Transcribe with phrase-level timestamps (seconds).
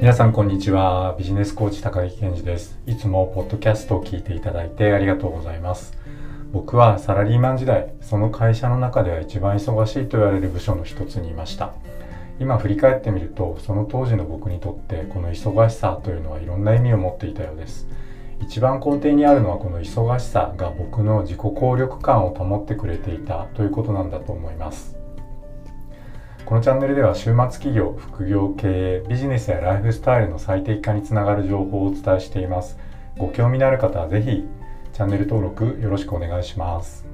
[0.00, 1.16] 皆さんこんにちは。
[1.18, 2.78] ビジネスコーチ高木健二です。
[2.86, 5.98] いつもポッドキャストを聞いていただいてありがとうございます。
[6.52, 11.72] 僕はサラリーマン時代その会社の中では一番忙しいと言われる部署の一つにいました。
[12.38, 17.88] 今振り返ってみるとその当時の僕にとってこの忙しさというのはいろんな意味を持っていたようです。
[18.40, 24.97] 一番根底にあるのはこの忙しさが僕の自己効力感を保ってくれていたということなんだと思います。
[26.48, 32.78] このチャンネルでは週末企業、副業、経営、ビジネスやライフスタイルの最適化につながる情報をお伝えしています。
[33.18, 34.46] ご興味のある方はぜひ
[34.94, 37.04] チャンネル登録よろしくお願いします。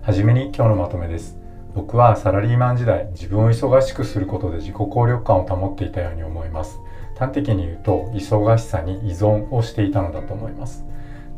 [0.00, 1.36] はじめに今日のまとめです。
[1.74, 6.80] 僕はサラリーマン時代、自分を忙しくすることで自己効力感を保っていたように思います。
[7.18, 10.86] 端的に言うと、忙しさに依存をしていたのだと思います。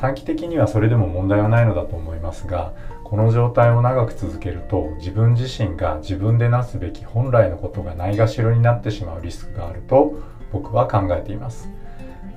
[0.03, 2.73] 短期的にはそれでも問題はないのだと思いますが
[3.12, 10.15] この状態を長く続けると自分自身が自分でなすべき本来のことがないがしろになってしまうリスクがあると
[10.51, 11.69] 僕は考えています。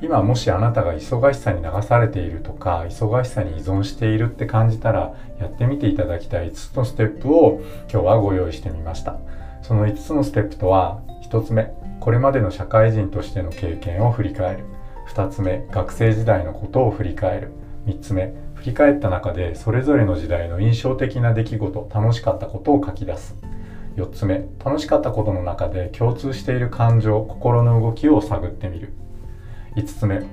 [0.02, 9.18] 今もしあなたが忙しさに流されているとか忙しさに依存しているって感じたらやってみていただきたい5つのステップを今日はご用意してみました。
[9.62, 11.00] その5つのステップとは
[11.32, 14.66] 1つ目これまでの社会人としての経験を振り返る。
[15.14, 17.52] 2つ目学生時代のことを振り返る。
[17.86, 18.34] 3つ目
[18.68, 23.36] り返った中でそれぞれの時代の印象的な出来事楽しかったことを書き出す。
[23.96, 28.94] 4つ目楽しかったことの中で共通している感情心の動きを探ってみる。
[29.76, 30.24] 5つ目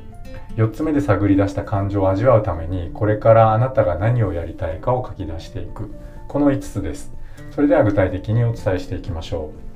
[0.56, 5.90] 4つ目で探り出した感情を味わうためにこれからあなたが何をやりたいかを書き出していく。
[6.28, 7.12] この5つです。
[7.50, 9.71] それでは具体的にお伝えしていきましょう。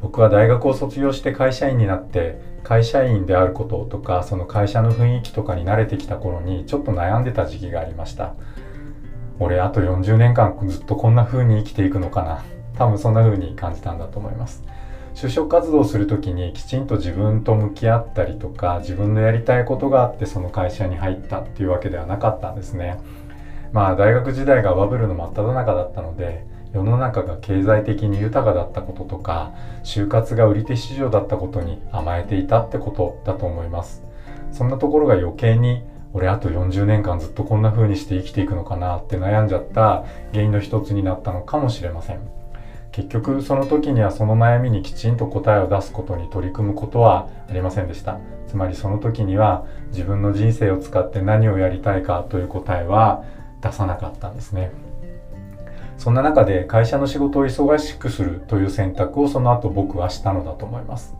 [0.00, 8.34] 僕は大学を卒業して会社員になって会社員であることとかその会社の雰囲気とかに慣れてきた頃にちょっと悩んでた時期がありました。
[9.40, 12.44] 俺あと40年間ずっとこんな風に生きていくのかな。
[12.76, 14.62] 多分そんな風に感じたんだと思います。
[15.14, 23.00] 就職活動する時にきちんと自分と向き合ったりとか自分のやりたいことがあってその会社に入ったっていうわけではなかったんですね。
[23.72, 29.52] まあ大学時代がバブルの真っ只中だったので世の中が経済的に豊かだったこととか
[29.84, 34.02] 就活が売り手市場だったことに甘えていたってことだと思います。
[34.52, 42.20] そんなところが余計に俺あと40年間ずっとこんな風にして生きていくのかなって悩んじゃった原因の一つになったのかもしれません。
[42.92, 48.18] 結局その時にはその悩みにきちんと答えを出すことに取り組むことはありませんでした。
[48.48, 53.22] つまりその時には自分の人生を使って何をやりたいかという答えは
[53.60, 54.70] 出さなかったんですね。
[55.98, 61.14] そんな中で会社の仕事を忙しくするという選択をその後僕はしたのだと思います。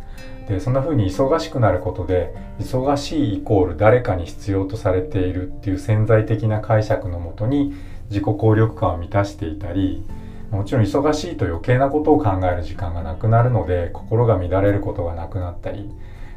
[0.49, 7.75] でそんな風に忙しくなることで忙しいイコール誰かに必要とされているっていう潜在的な解釈のもとに
[8.09, 10.03] 自己効力感を満たしていたり
[10.50, 15.91] もちろん忙しいと余計なことを考える時間がなくなるので心が乱れることがなくなったり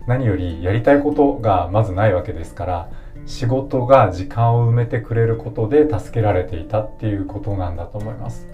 [0.07, 2.89] 何よりやりたいことがまずないわけですから
[3.25, 8.47] 仕事が時間を埋めてくれることで助けられていたっていうことなんだと思います。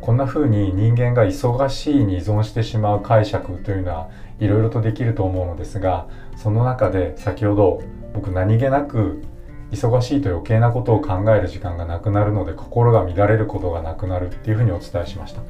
[0.00, 9.22] こんな風に人間が忙しいに依存してしまう解釈というのはいろいろとできると思うのですがその中で先ほど僕何気なく
[9.70, 15.40] 忙しいと余計なことを考える時間がなくなるので心が乱れることがなくなるっていうふうにお伝えしました。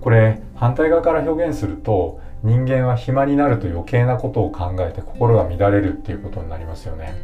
[0.00, 7.14] これ反対側から表現すると人間は暇になると余計なことを考えて心が乱れるっていうことになりますよね。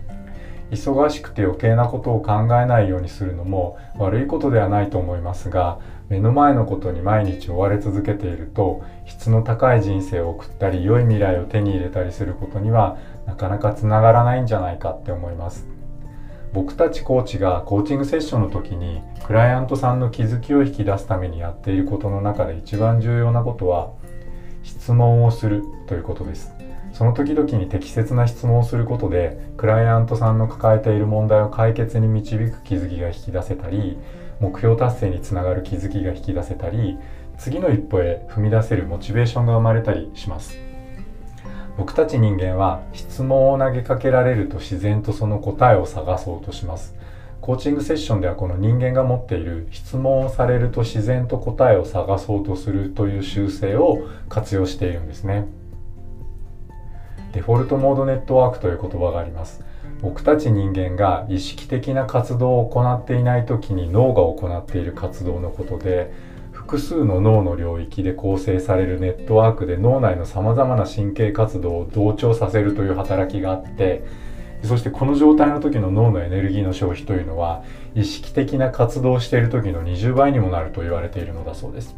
[0.70, 5.78] 忙しくて余計なことを考えないようにするのも悪いことではないと思いますが
[6.08, 15.68] 目の前のことに毎日追われ続けていると質の高い人生を送ったり良い未来を手に入れたりすることにはなかなかつながらないんじゃないかって思います。
[16.52, 23.90] 僕たちコーチがコーチングセッションの時にクライアントさんの気づきを引き出すためにやっていることの中で一番重要なことは
[24.66, 26.52] 質問をするということです。
[26.92, 33.98] その時々に適切な質問をすることでクライアントさんの抱えている問題を解決に導く気づきが引き出せたり
[34.40, 36.98] 目標達成につながる気づきが引き出せたり
[37.38, 40.58] 次の一歩へ踏み出せるモチベーションが生まれたりします。
[41.76, 46.94] 僕たち人間は質問を投げかけられると自然とその答えを探そうとします。
[47.46, 55.46] コーチングセッションではこの人間が持っている質問をされると自然と答えを探そうとするという習性を活用しているんですね。
[57.32, 59.62] デフォルトモードネットワークという言葉があります
[60.00, 66.14] 僕たち人間が意識的な活動を行っていない時に脳が行っている活動のことで
[66.52, 74.02] 複数の脳の領域で構成されるネットワークで脳内のさまざまな神経活動を同調させるという働きがあって
[74.66, 77.62] そしてこの状態の時の脳のエネルギーの消費というのは
[77.94, 81.96] 意識的な活動をしている時の20倍にもなると言われているのだそうです。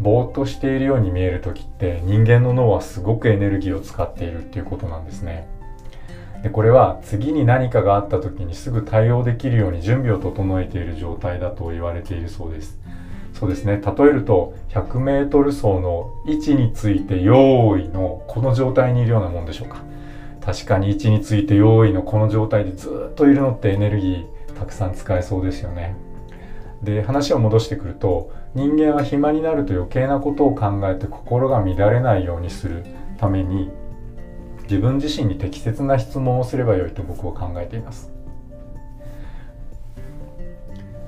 [0.00, 5.48] ぼーっとしているように見える時って人間の脳はすごくエネルギーを使っているっていうことなんですね。
[6.42, 12.78] でこれは次に何かがあった時にすぐ対応できるように準備を整えている状態だと言われているそうです。
[13.34, 13.80] そうですね。
[13.84, 19.78] 例えると 100m 走の位置について用意のこの状態にいるようなもんでしょうか。
[20.48, 25.94] 確かに位置について用意のこの状態でずっといるのってエネルギーたくさん使えそうですよね。
[26.82, 32.82] で話を戻してくると人間は暇になると余計なことを考えて心が乱れないようにする
[33.18, 33.70] ために
[34.62, 38.10] 自分自身に適切な質問をすればよいと僕は考えています。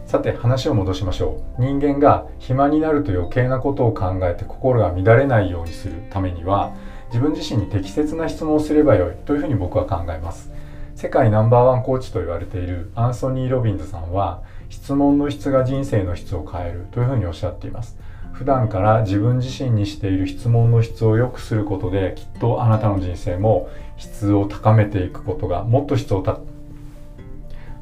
[0.05, 1.63] さて話を戻しましょう。
[1.63, 6.75] 人間が暇になると余計なことを考えて心が乱れないようにするためには
[7.11, 10.51] 自分自身に適切な質問をすればよいというふうに僕は考えます。
[10.95, 17.99] 世界ナンバーワンコーチと言われているアンソニー・ロビンズさんは質問の質が人生の質を変えるというふうにおっしゃっています。
[18.33, 26.23] 普段から自分自身にしている質問の質を良くすることできっとあなたの人生も質を高めていくことがもっと質を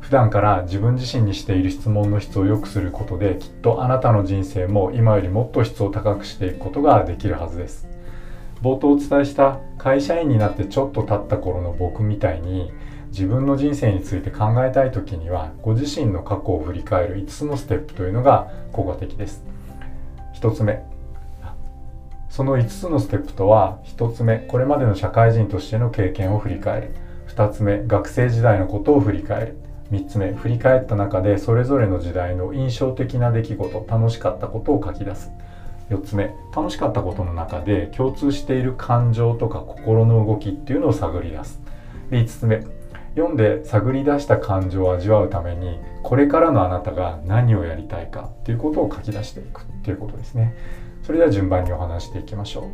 [0.00, 7.97] 普段から自分自身にしている質問の質を良くすることできっとあなたの人生も今よりもっと質を高くしていくことができるはずです。
[8.62, 12.72] 冒頭お伝えした会社員になってちょっと経った頃の僕みたいに
[13.10, 19.44] 自分の人生について考えたい時にはご自身の過去を振り返る5つのステップというのが効果的です。
[20.34, 20.82] 1つ目。
[22.28, 26.94] その5つのステップとは1つ目これまでの社会人としての経験を振り返る。
[27.28, 29.56] 2つ目学生時代のことを振り返る。
[29.90, 35.30] 3つ目振り返った中でそれぞれの時代の印象的な出来事楽しかったことを書き出す。
[35.90, 36.34] 4つ目。
[36.54, 41.60] 楽しかったことの中で共通している感情とか心の動きっていうのを探り出す。
[42.10, 42.62] で5つ目。
[43.14, 50.54] 読んで探り出した感情を味わうためにこれからのあなたが何をやりたいかっていうことを書き出していくっていうことですね。
[51.02, 52.64] それでは順番にお話していきましょう。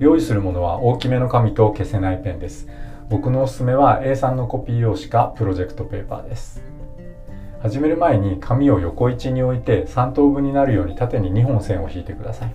[0.00, 2.68] 用意するものは大きめの紙と消せないペンです。
[3.08, 6.73] 僕のおすすめは A3 のコピー用紙かプロジェクトペーパーです。
[7.64, 12.54] 始める前に紙を横位置に置いて3等分になるように縦に2本線を引いてください。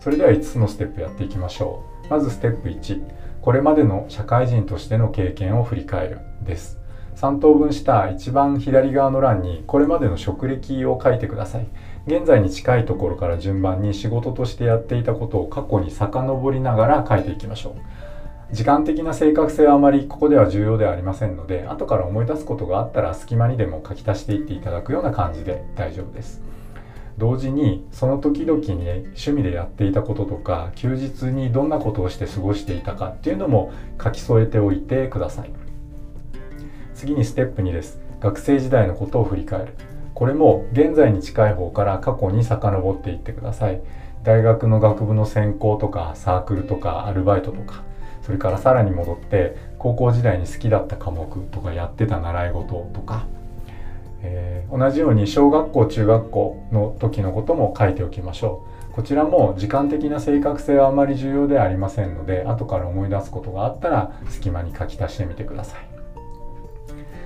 [0.00, 2.08] それでは5つのステップやっていきましょう。
[2.08, 3.02] まずステップ1
[3.40, 6.80] これまでの社会人としての経験を振り返るです。
[7.14, 11.68] 3等分した一番左側の欄にこれまでの職歴を書いてください。
[12.08, 18.01] 現在に近いところから順番に仕事としてやっていたことを過去に遡りながら書いていきましょう。
[18.52, 26.42] 時間的な正確性はあまりここでは重要ではありませんので後から思い出すことがあったら隙間にでも書き足していっていただくような感じで大丈夫です。
[27.16, 33.72] 同時にその時々に趣味でやっていたこととか休日にどんなことをして過ごしていたかっていうのも
[34.02, 35.50] 書き添えておいてください。
[36.94, 38.00] 次にステップ2です。
[38.20, 39.74] 学生時代のことを振り返る。
[40.14, 43.80] これも現在に近い方から過去に遡っていってください。
[44.24, 47.82] 大学の学部の専攻とかサークルとかアルバイトとか。
[48.22, 53.26] それからさらに戻って高校時代に好きだった科目とかやってた習い事とか、
[54.22, 58.92] えー、同じように小学校中学校の時のことも書いておきましょう。
[58.92, 65.80] こちらも時間的な正確性はあまり重要ではありませんので後から思い出すことがあったら隙間に書き足してみてください。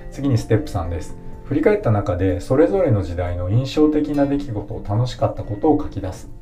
[0.09, 1.15] 次にステップ3です。
[1.43, 6.36] 振り返った中でそれぞれの時代の印象的な出来事を楽しかったことを書き出す。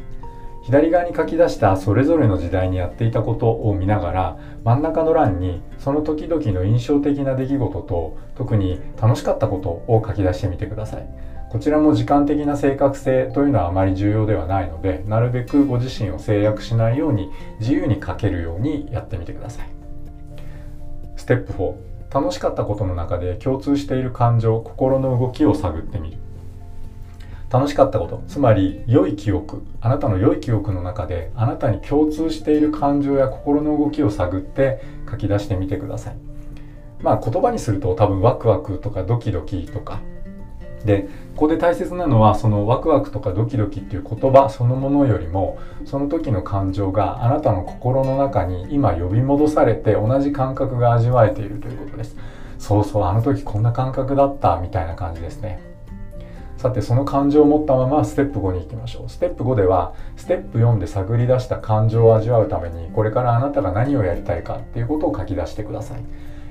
[0.65, 11.07] 左側に書き出したそれぞれの時代にやっていたことを見ながら真ん中の欄にその時々の印象的な出来事と特に楽しかったことを書き出してみてください。
[11.51, 17.29] こちらも時間的な正確性というのはあまり重要ではないのでなるべくご自身を制約しないように
[17.59, 19.69] 自由に書けるようにやってみてください。
[21.15, 21.75] ステップ4
[22.11, 26.24] 楽しかったことの中で共通している感情心の動きを探ってみる。
[27.55, 28.21] 楽しかったこと。
[28.27, 29.63] つまり良い記憶。
[29.79, 36.17] あなたの良い記憶の中であなたに共通している感情や心の動きを探って書き出してみてください。
[37.01, 40.01] まあ言葉にすると多分ワクワクとかドキドキとか。
[40.83, 52.17] でここで大切なのはそのワクワクとかドキドキっていう言葉そのものよりもその時の感情があなたの心の中に今呼び戻されて同じ感覚が味わえているということです。
[52.59, 55.74] そうそうあの時こんな感覚だったみたいな感じですね。
[56.57, 59.09] さてその感情を持ったままステップ5に行きましょう。
[59.09, 66.03] ステップ5ではステップ4で探り出した感情を味わうためにこれからあなたが何をやりたいかっていうことを書き出してください。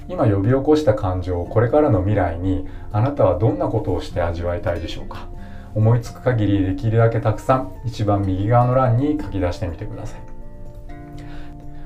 [0.09, 5.29] 今呼び起こした感情をこれからの未来にあなたはどんなことをして味わいたいでしょうか。
[5.75, 10.21] 思いつく限りできるだけたくさん一番右側の欄に書き出してみてください。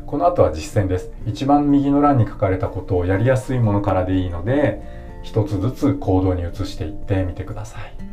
[0.04, 1.12] この後は実践です。
[1.26, 4.82] 一番右の欄に書かれたことをやりやすいものからでいいので
[5.22, 8.07] 一つずつ行動に移していってみてください。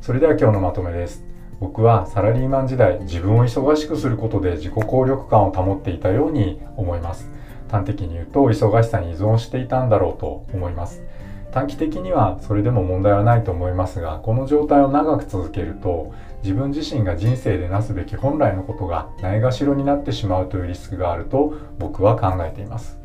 [0.00, 1.24] それでは今日のまとめです。
[1.60, 7.30] 僕はサラリーマン時代自分を忙しくすることで自己効力感を保っていたように思います。
[7.70, 11.02] 端的に言うと忙しさに依存していたんだろうと思います。
[11.52, 22.99] 短期的にはそれでも問題はないと思いますがこの状態を長く続けると自分自身が人生でなすべき本来のことがないがしろになってしまうというリスクがあると僕は考えています。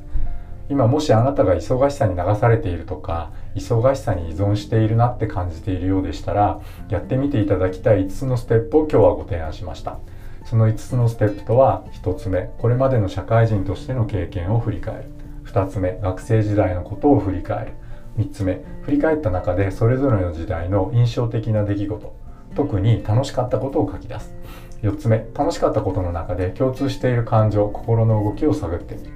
[0.68, 10.00] 今もしあなたが忙しさに流されているとか忙しさに依存しているなって感じているようでしたらやってみていただきたい5つのステップを今日はご提案しました。
[10.44, 15.04] その5つのステップとは1つ目これまでの社会人としての経験を振り返る。
[15.46, 17.74] 2つ目学生時代のことを振り返る。
[18.18, 22.16] 3つ目振り返った中でそれぞれの時代の印象的な出来事。
[22.56, 24.36] 特に楽しかったことを書き出す。
[24.82, 29.12] 4つ目楽しかったことの中で共通している感情心の動きを探ってみる。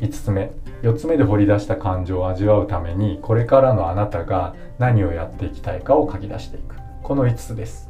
[0.00, 0.52] 5つ目
[0.82, 6.76] 4つ目で掘り出した感情を味わうためにこれからのあなたが何をやっていきたいかを書き出していく。
[7.02, 7.88] この5つです。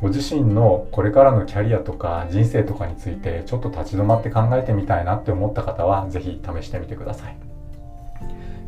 [0.00, 7.36] ご自身のこれからのキャリアとか人生とかについてちょっと立ち止まって考えてみたいなって思った方は是非試してみてください。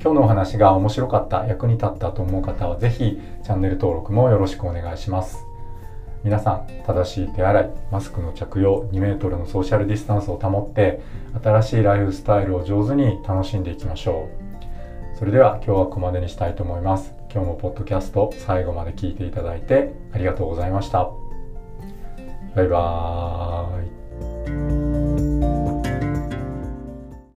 [0.00, 5.47] 今日のお話が面白かった役に立ったと思う方は是非チャンネル登録もよろしくお願いします。
[6.24, 11.00] 皆さん正しい手洗いマスクの着用 2m のソーシャルディスタンスを保って
[11.42, 14.28] 新しいライフスタイルを上手に楽しんでいきましょ
[15.14, 15.18] う。
[15.18, 17.14] それでは今日はここまでにしたいと思います。
[17.32, 21.10] 今日もポッドキャスト最後まで聞いていただいてありがとうございました。
[22.54, 24.77] バイバーイ。